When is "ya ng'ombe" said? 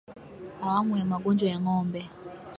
1.49-2.01